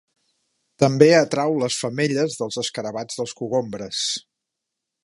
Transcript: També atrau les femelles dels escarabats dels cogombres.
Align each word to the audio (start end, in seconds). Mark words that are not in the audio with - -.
També 0.83 1.09
atrau 1.17 1.53
les 1.65 1.77
femelles 1.83 2.39
dels 2.41 2.59
escarabats 2.63 3.21
dels 3.21 3.39
cogombres. 3.43 4.05